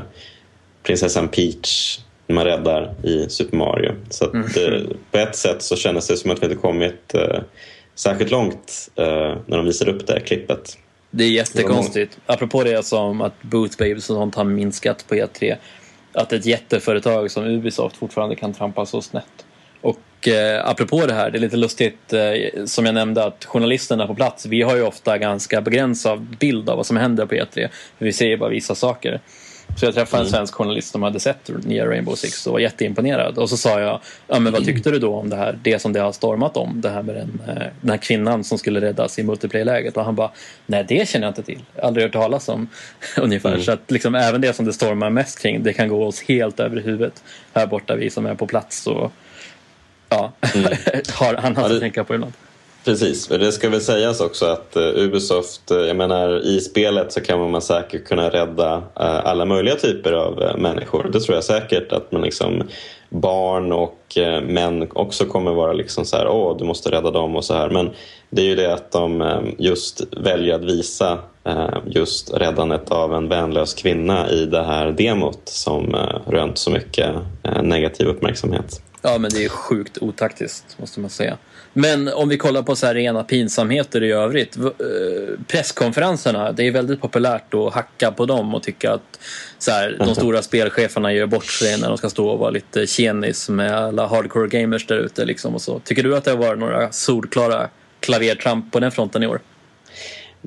[0.83, 1.99] prinsessan Peach
[2.33, 3.91] man räddar i Super Mario.
[4.09, 7.39] Så att, eh, på ett sätt så kändes det som att vi inte kommit eh,
[7.95, 10.77] särskilt långt eh, när de visade upp det här klippet.
[11.11, 12.17] Det är jättekonstigt.
[12.25, 15.55] Apropå det som att bootbabes och sånt har minskat på E3.
[16.13, 19.45] Att ett jätteföretag som Ubisoft fortfarande kan trampa så snett.
[19.81, 24.07] Och eh, apropå det här, det är lite lustigt eh, som jag nämnde att journalisterna
[24.07, 27.69] på plats, vi har ju ofta ganska begränsad bild av vad som händer på E3.
[27.97, 29.21] Vi ser ju bara vissa saker.
[29.75, 33.37] Så jag träffade en svensk journalist som hade sett nya Rainbow Six och var jätteimponerad.
[33.37, 35.93] Och så sa jag, ja men vad tyckte du då om det här, det som
[35.93, 39.19] det har stormat om, det här med den, eh, den här kvinnan som skulle räddas
[39.19, 39.97] i multiplayer-läget.
[39.97, 40.31] Och han bara,
[40.65, 41.61] nej det känner jag inte till.
[41.81, 42.67] Aldrig hört talas om
[43.17, 43.57] ungefär.
[43.59, 46.59] Så att liksom även det som det stormar mest kring, det kan gå oss helt
[46.59, 47.23] över huvudet.
[47.53, 49.11] Här borta, vi som är på plats och
[50.09, 50.31] ja,
[51.13, 52.33] har annat Ja, det- att tänka på ibland.
[52.85, 57.21] Precis, det ska väl sägas också att eh, Ubisoft, eh, jag menar i spelet så
[57.21, 61.09] kan man säkert kunna rädda eh, alla möjliga typer av människor.
[61.13, 62.63] Det tror jag säkert att man liksom
[63.09, 67.45] barn och män också kommer vara liksom så här, åh du måste rädda dem och
[67.45, 67.69] så här.
[67.69, 67.89] Men
[68.29, 71.19] det är ju det att de just väljer att visa
[71.85, 75.95] just räddandet av en vänlös kvinna i det här demot som
[76.27, 77.15] rönt så mycket
[77.63, 78.81] negativ uppmärksamhet.
[79.01, 81.37] Ja, men det är sjukt otaktiskt, måste man säga.
[81.77, 84.57] Men om vi kollar på så här rena pinsamheter i övrigt.
[84.57, 84.63] eh,
[85.47, 89.19] Presskonferenserna, det är väldigt populärt att hacka på dem och tycka att
[89.57, 92.87] så här, de stora spelcheferna gör bort sig när de ska stå och vara lite
[92.87, 95.25] tjenis med alla hardcore gamers där ute.
[95.25, 95.79] Liksom och så.
[95.79, 99.39] Tycker du att det har varit några solklara klavertramp på den fronten i år?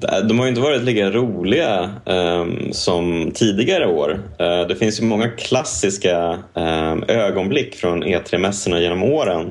[0.00, 4.20] De har ju inte varit lika roliga ehm, som tidigare år.
[4.38, 9.50] Eh, det finns ju många klassiska ehm, ögonblick från E3-mässorna genom åren.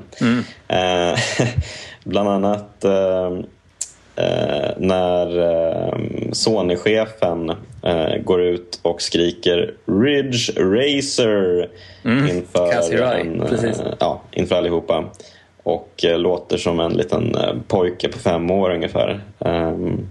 [0.68, 1.20] Eh,
[2.04, 3.38] bland annat eh,
[4.78, 5.28] när
[6.34, 7.50] Sony-chefen
[7.84, 11.70] eh, går ut och skriker Ridge Racer
[12.04, 15.06] inför, Cassie Rai, en, eh, ja, inför allihopa.
[15.64, 19.22] Och eh, låter som en liten eh, pojke på fem år ungefär.
[19.40, 20.08] Ehm,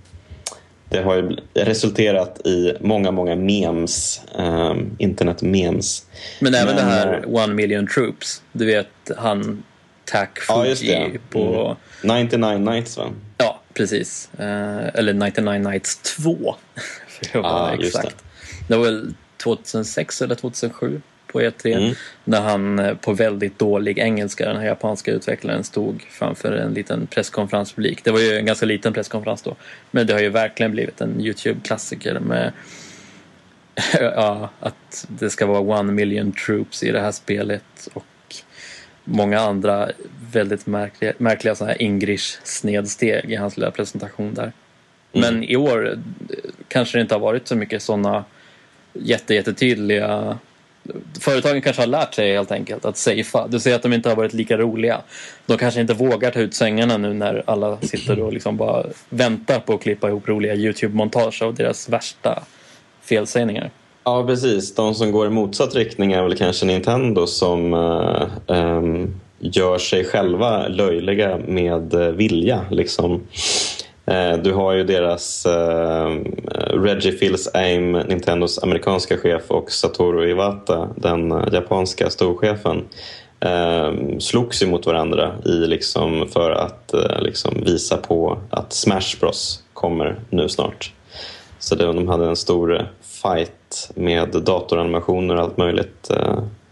[0.97, 6.03] det har ju resulterat i många, många memes, um, internet-memes.
[6.41, 9.63] Men även Men, det här eh, One Million Troops, du vet han
[10.05, 11.77] Tak Fuji ja, på...
[12.03, 12.27] Mm.
[12.27, 13.11] 99 Nights va?
[13.39, 14.31] Ja, precis.
[14.41, 16.57] Uh, eller 99 Nights 2,
[17.09, 18.17] för att vara ah, exakt.
[18.69, 18.75] Det.
[18.75, 21.01] det var väl 2006 eller 2007
[21.37, 21.95] på E3 mm.
[22.25, 27.07] när han eh, på väldigt dålig engelska, den här japanska utvecklaren, stod framför en liten
[27.07, 28.05] presskonferenspublik.
[28.05, 29.57] Det var ju en ganska liten presskonferens då,
[29.91, 32.53] men det har ju verkligen blivit en YouTube-klassiker med
[34.01, 38.05] ja, att det ska vara one million troops i det här spelet och
[39.05, 39.91] många andra
[40.33, 44.53] väldigt märkliga, märkliga så här Ingrish-snedsteg i hans lilla presentation där.
[45.13, 45.35] Mm.
[45.35, 45.97] Men i år eh,
[46.69, 48.25] kanske det inte har varit så mycket sådana
[48.93, 50.39] jättejättetydliga
[51.21, 53.47] företagen kanske har lärt sig helt enkelt att safea.
[53.49, 55.01] Du säger att de inte har varit lika roliga.
[55.47, 59.61] De kanske inte vågar ta ut svängarna nu när alla sitter och liksom bara väntar
[59.61, 62.43] på att klippa ihop roliga YouTube-montage av deras värsta
[63.03, 63.71] felsägningar.
[64.05, 64.75] Ja, precis.
[64.75, 70.05] De som går i motsatt riktning är väl kanske Nintendo som uh, um, gör sig
[70.05, 72.65] själva löjliga med eh, vilja.
[72.71, 73.27] Liksom.
[74.07, 76.17] Eh, du har ju deras uh,
[76.71, 82.85] Reggie Fils-Aim, Nintendos amerikanska chef och Satoru Iwata, den uh, japanska storchefen
[84.19, 90.21] slogs ju mot varandra i, liksom, för att liksom visa på att Smash Bros kommer
[90.31, 90.93] nu snart.
[91.59, 96.11] Så det, de hade en stor fight med datoranimationer och allt möjligt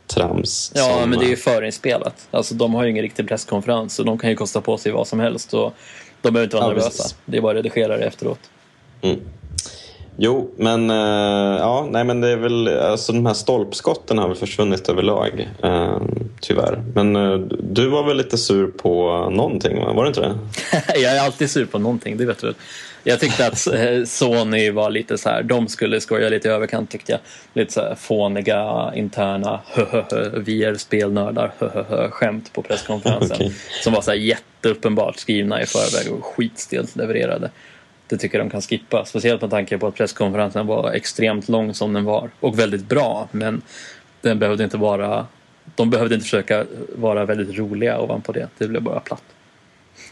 [0.07, 0.73] trams.
[0.75, 2.29] Ja, som, men det är ju förinspelat.
[2.31, 5.07] Alltså, de har ju ingen riktig presskonferens och de kan ju kosta på sig vad
[5.07, 5.55] som helst.
[5.55, 5.75] Och
[6.25, 6.89] de behöver inte vara ja, nervösa.
[6.89, 7.17] Precis.
[7.27, 8.51] Det är bara att redigera det efteråt.
[9.03, 9.21] Mm.
[10.17, 14.37] Jo, men, uh, ja, nej, men det är väl, alltså, de här stolpskotten har väl
[14.37, 16.03] försvunnit överlag, uh,
[16.41, 16.83] tyvärr.
[16.95, 19.93] Men uh, du var väl lite sur på någonting, va?
[19.93, 20.35] var du inte det?
[21.01, 22.55] jag är alltid sur på någonting, det vet du
[23.05, 23.69] Jag tyckte att
[24.09, 27.21] Sony var lite så här, de skulle skoja lite i överkant tyckte jag.
[27.55, 29.61] Lite så här fåniga interna
[30.37, 31.53] vi är spelnördar
[32.11, 33.37] skämt på presskonferensen.
[33.37, 33.53] okay.
[33.83, 37.51] Som var så här jätteuppenbart skrivna i förväg och skitstelt levererade
[38.09, 39.05] det tycker jag de kan skippa.
[39.05, 43.29] Speciellt med tanke på att presskonferensen var extremt lång som den var och väldigt bra.
[43.31, 43.63] Men
[44.21, 45.27] den behövde inte vara,
[45.75, 48.49] de behövde inte försöka vara väldigt roliga ovanpå det.
[48.59, 49.23] Det blev bara platt.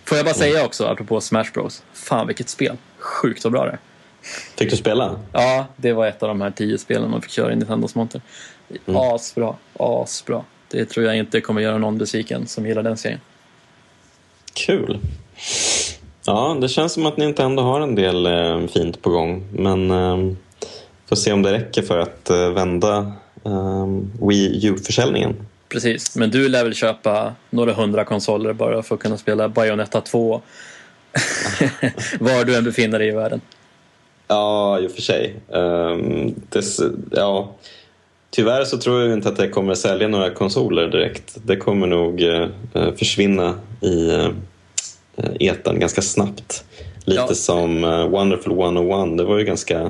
[0.04, 1.82] Får jag bara säga också, apropå Smash Bros.
[1.92, 2.76] Fan vilket spel.
[2.98, 3.78] Sjukt vad bra det är.
[4.58, 5.20] Fick du spela?
[5.32, 8.20] Ja, det var ett av de här tio spelen man fick köra i Nintendos monter.
[8.86, 9.00] Mm.
[9.00, 10.44] Asbra, asbra.
[10.68, 13.20] Det tror jag inte kommer göra någon besviken som gillar den serien.
[14.54, 14.98] Kul.
[16.24, 19.44] Ja, det känns som att Nintendo har en del eh, fint på gång.
[19.52, 20.34] Men eh,
[21.08, 23.12] får se om det räcker för att eh, vända
[23.44, 23.86] eh,
[24.28, 25.36] Wii U-försäljningen.
[25.68, 30.00] Precis, men du lär väl köpa några hundra konsoler bara för att kunna spela Bayonetta
[30.00, 30.42] 2
[32.20, 33.40] var du än befinner dig i världen.
[34.28, 35.34] Ja, i och för sig.
[35.48, 36.64] Um, det,
[37.10, 37.54] ja,
[38.30, 41.36] tyvärr så tror jag inte att det kommer sälja några konsoler direkt.
[41.46, 42.46] Det kommer nog uh,
[42.96, 44.28] försvinna i uh,
[45.22, 46.64] Eh, etern ganska snabbt.
[47.04, 47.34] Lite ja.
[47.34, 49.18] som uh, Wonderful 101.
[49.18, 49.82] Det var ju ganska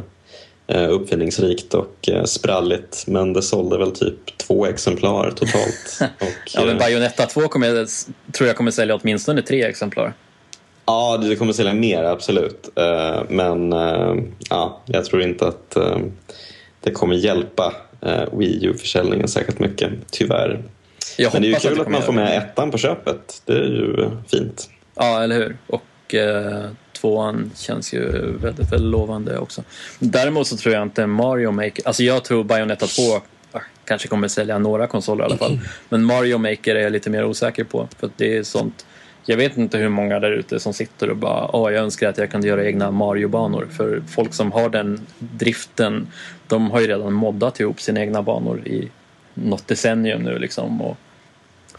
[0.74, 6.00] uh, uppfinningsrikt och spralligt men det sålde väl typ två exemplar totalt.
[6.20, 7.86] och, ja, men Bayonetta 2 kommer,
[8.32, 10.14] tror jag kommer sälja åtminstone tre exemplar.
[10.86, 12.68] Ja, det kommer sälja mer, absolut.
[13.28, 13.72] Men
[14.50, 15.76] ja, jag tror inte att
[16.80, 17.74] det kommer hjälpa
[18.32, 20.62] Wii U-försäljningen särskilt mycket, tyvärr.
[21.16, 23.42] Jag Men det är ju kul att, att man får med ettan på köpet.
[23.46, 24.68] Det är ju fint.
[24.94, 25.57] Ja, eller hur.
[25.66, 28.00] Och eh, tvåan känns ju
[28.37, 29.62] väldigt, väldigt lovande också.
[29.98, 33.02] Däremot så tror jag inte Mario Maker, alltså jag tror Bayonetta 2
[33.85, 35.61] kanske kommer sälja några konsoler i alla fall.
[35.88, 37.88] Men Mario Maker är jag lite mer osäker på.
[37.98, 38.87] För det är sånt,
[39.24, 42.18] jag vet inte hur många där ute som sitter och bara åh, jag önskar att
[42.18, 43.68] jag kunde göra egna Mario-banor.
[43.76, 46.07] För folk som har den driften,
[46.48, 48.88] de har ju redan moddat ihop sina egna banor i
[49.35, 50.83] något decennium nu liksom.
[50.83, 50.96] Och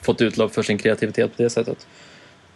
[0.02, 1.88] fått utlopp för sin kreativitet på det sättet.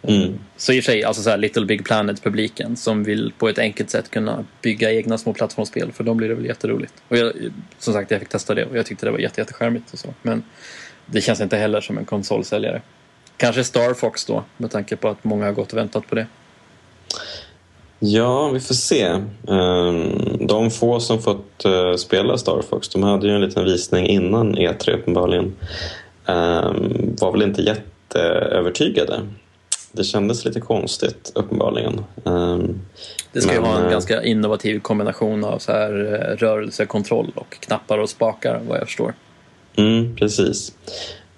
[0.02, 0.38] Mm.
[0.56, 3.58] Så i och för sig, alltså så här Little Big Planet-publiken som vill på ett
[3.58, 6.94] enkelt sätt kunna bygga egna små plattformsspel, för dem blir det väl jätteroligt.
[7.08, 7.32] Och jag,
[7.78, 9.46] som sagt, jag fick testa det och jag tyckte det var jätte,
[9.92, 10.14] och så.
[10.22, 10.42] Men
[11.06, 12.82] det känns inte heller som en konsolsäljare.
[13.36, 16.26] Kanske Star Fox då, med tanke på att många har gått och väntat på det.
[17.98, 19.04] Ja, vi får se.
[19.48, 24.06] Ehm, de få som fått eh, spela Star Fox, de hade ju en liten visning
[24.06, 25.56] innan E3 uppenbarligen.
[26.26, 29.20] Ehm, var väl inte jätteövertygade
[29.92, 32.04] det kändes lite konstigt uppenbarligen.
[32.24, 32.80] Um,
[33.32, 37.32] det ska men, ju vara en äh, ganska innovativ kombination av så här, eh, rörelsekontroll
[37.34, 39.14] och knappar och spakar vad jag förstår.
[39.76, 40.72] Mm, precis.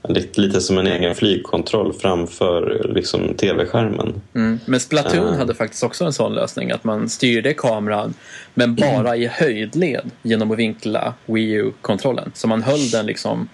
[0.08, 4.20] lite, lite som en egen flygkontroll framför liksom, tv-skärmen.
[4.34, 4.60] Mm.
[4.66, 5.38] Men Splatoon uh.
[5.38, 8.14] hade faktiskt också en sån lösning att man styrde kameran
[8.54, 12.32] men bara i höjdled genom att vinkla Wii U-kontrollen.
[12.34, 13.48] Så man höll den liksom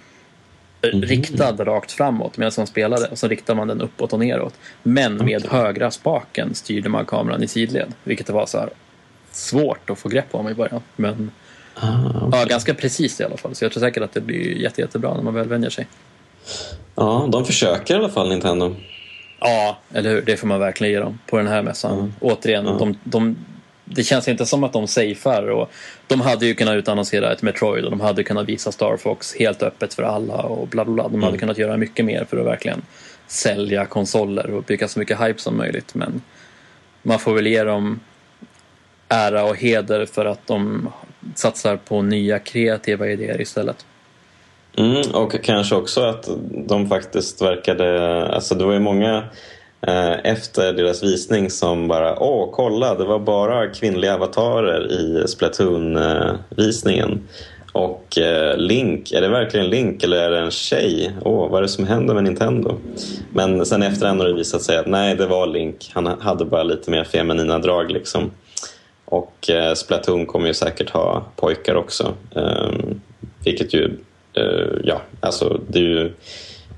[0.89, 1.03] mm.
[1.03, 4.55] riktad rakt framåt medan man spelade och så riktade man den uppåt och neråt.
[4.82, 5.59] Men med okay.
[5.61, 8.68] högra spaken styrde man kameran i sidled, vilket var så
[9.30, 10.80] svårt att få grepp om i början.
[10.97, 11.30] Men
[11.74, 12.41] ah, okay.
[12.41, 15.14] ja, ganska precis i alla fall, så jag tror säkert att det blir jätte, jättebra
[15.14, 15.87] när man väl vänjer sig.
[16.95, 18.74] Ja, de försöker i alla fall Nintendo.
[19.41, 20.22] Ja, eller hur?
[20.22, 21.99] Det får man verkligen ge dem på den här mässan.
[21.99, 22.12] Mm.
[22.20, 22.78] Återigen, mm.
[22.78, 23.37] De, de,
[23.89, 25.51] det känns inte som att de safear.
[25.51, 25.70] Och
[26.07, 29.62] de hade ju kunnat utannonsera ett Metroid och de hade kunnat visa Star Fox helt
[29.62, 31.03] öppet för alla och bla bla bla.
[31.09, 31.41] De hade mm.
[31.41, 32.82] kunnat göra mycket mer för att verkligen
[33.26, 35.95] sälja konsoler och bygga så mycket hype som möjligt.
[35.95, 36.22] Men
[37.03, 38.01] man får väl ge dem
[39.09, 40.89] ära och heder för att de
[41.34, 43.87] satsar på nya kreativa idéer istället.
[44.78, 46.28] Mm, och kanske också att
[46.68, 48.26] de faktiskt verkade...
[48.26, 49.24] Alltså det var ju många
[49.87, 57.20] Eh, efter deras visning som bara åh kolla det var bara kvinnliga avatarer i Splatoon-visningen.
[57.72, 61.12] Och eh, Link, är det verkligen Link eller är det en tjej?
[61.22, 62.74] Åh, vad är det som händer med Nintendo?
[63.32, 65.91] Men sen efterhand har det visat sig att nej, det var Link.
[65.95, 68.30] Han hade bara lite mer feminina drag liksom.
[69.05, 72.14] Och eh, Splatoon kommer ju säkert ha pojkar också.
[72.34, 73.01] Ehm,
[73.45, 73.91] vilket ju
[74.37, 76.12] Eh, ja, alltså det är ju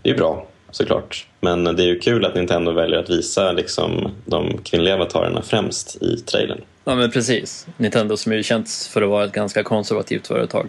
[0.03, 1.27] det är bra såklart.
[1.41, 6.03] Men det är ju kul att Nintendo väljer att visa liksom, de kvinnliga avatarerna främst
[6.03, 6.61] i trailern.
[6.85, 7.66] Ja men precis.
[7.77, 10.69] Nintendo som ju känts för att vara ett ganska konservativt företag.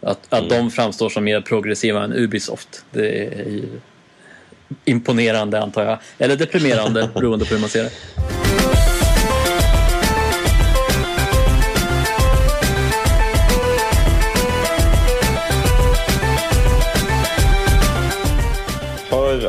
[0.00, 0.48] Att, att mm.
[0.48, 3.68] de framstår som mer progressiva än Ubisoft, det är ju
[4.84, 5.98] imponerande antar jag.
[6.18, 7.90] Eller deprimerande beroende på hur man ser det.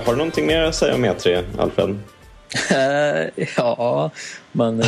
[0.10, 2.00] Har du någonting mer att säga om E3, Alfred?
[3.58, 4.12] ja,
[4.52, 4.76] man,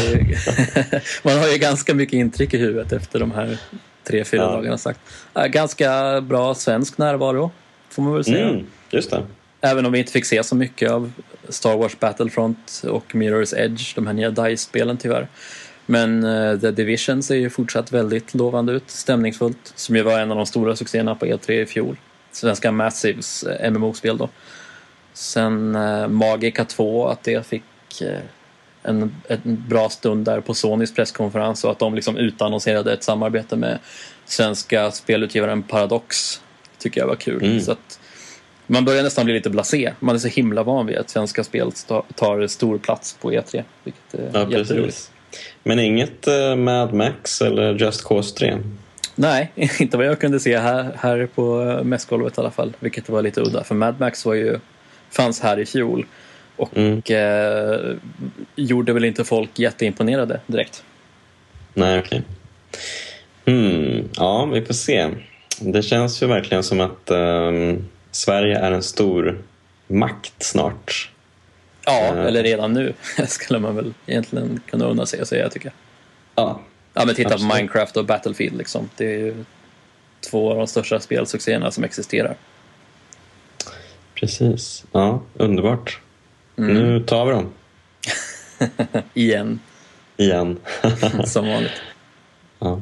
[1.23, 3.57] man har ju ganska mycket intryck i huvudet efter de här
[4.03, 4.47] tre, fyra ja.
[4.47, 4.99] dagarna sagt.
[5.49, 7.51] Ganska bra svensk närvaro,
[7.89, 8.49] får man väl säga.
[8.49, 9.23] Mm, just det.
[9.61, 11.11] Även om vi inte fick se så mycket av
[11.49, 15.27] Star Wars Battlefront och Mirror's Edge, de här nya DICE-spelen tyvärr.
[15.85, 20.31] Men uh, The Division ser ju fortsatt väldigt lovande ut, stämningsfullt, som ju var en
[20.31, 21.97] av de stora succéerna på E3 i fjol.
[22.31, 24.29] Svenska Massives MMO-spel då.
[25.13, 28.19] Sen eh, Magica 2, att det fick eh,
[28.83, 33.55] en, en bra stund där på Sonys presskonferens och att de liksom utannonserade ett samarbete
[33.55, 33.79] med
[34.25, 36.41] svenska spelutgivaren Paradox.
[36.77, 37.43] tycker jag var kul.
[37.43, 37.61] Mm.
[37.61, 37.99] Så att
[38.67, 39.93] man börjar nästan bli lite blasé.
[39.99, 41.71] Man är så himla van vid att svenska spel
[42.15, 43.63] tar stor plats på E3.
[43.83, 45.11] Vilket är ja, jätteroligt.
[45.63, 48.57] Men inget uh, Mad Max eller Just Cause 3?
[49.15, 52.73] Nej, inte vad jag kunde se här, här på mässgolvet i alla fall.
[52.79, 53.63] Vilket var lite udda.
[53.63, 54.59] För Mad Max var ju
[55.11, 56.05] fanns här i fjol.
[56.55, 57.01] Och mm.
[57.05, 57.95] eh,
[58.55, 60.83] gjorde väl inte folk jätteimponerade direkt.
[61.73, 62.21] Nej, okej.
[63.45, 63.55] Okay.
[63.55, 65.09] Hmm, ja, vi får se.
[65.59, 67.51] Det känns ju verkligen som att eh,
[68.11, 69.41] Sverige är en stor
[69.87, 71.09] makt snart.
[71.85, 72.25] Ja, eh.
[72.25, 72.93] eller redan nu
[73.27, 75.73] skulle man väl egentligen kunna unna sig att säga tycker jag.
[76.45, 76.61] Ja,
[76.93, 77.51] ja men titta absolut.
[77.51, 78.89] på Minecraft och Battlefield liksom.
[78.97, 79.45] Det är ju
[80.29, 82.35] två av de största spelsuccéerna som existerar.
[84.21, 84.85] Precis.
[84.91, 85.99] Ja, underbart.
[86.57, 86.73] Mm.
[86.73, 87.49] Nu tar vi dem.
[89.13, 89.59] Igen.
[90.17, 90.59] Igen.
[91.25, 91.81] Som vanligt.
[92.59, 92.81] Ja.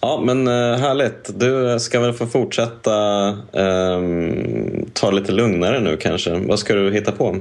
[0.00, 1.40] ja, men uh, härligt.
[1.40, 6.30] Du ska väl få fortsätta um, ta lite lugnare nu kanske.
[6.30, 7.36] Vad ska du hitta på?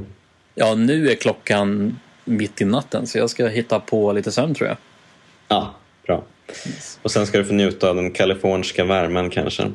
[0.55, 4.67] Ja, nu är klockan mitt i natten så jag ska hitta på lite sömn tror
[4.67, 4.77] jag.
[5.47, 5.73] Ja,
[6.05, 6.23] bra.
[7.01, 9.71] Och sen ska du få njuta av den kaliforniska värmen kanske.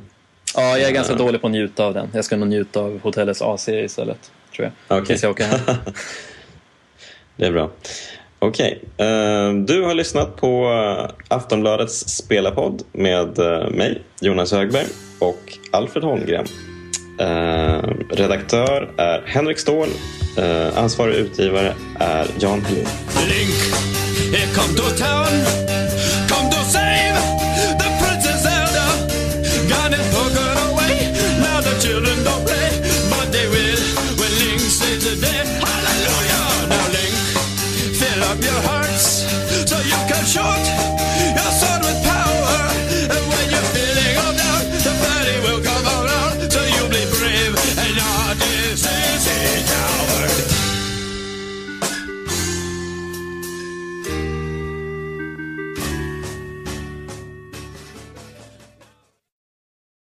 [0.55, 2.09] Ja, jag är ganska dålig på att njuta av den.
[2.13, 5.03] Jag ska nog njuta av hotellets AC istället, tror jag.
[5.03, 5.17] Okay.
[5.23, 5.61] jag åker hem.
[7.37, 7.71] det är bra.
[8.39, 9.07] Okej, okay.
[9.07, 10.69] uh, eh, du har lyssnat på
[11.29, 13.39] Aftonbladets spelarpodd med
[13.71, 14.87] mig, Jonas Högberg
[15.19, 16.47] och Alfred Holmgren.
[17.21, 19.89] Uh, redaktör är Henrik Ståhl.
[20.75, 22.87] ansvarig utgivare är Jan Helin.
[23.29, 23.59] Link,